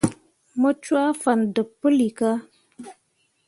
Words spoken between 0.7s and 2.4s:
cwaa fan deb puilika.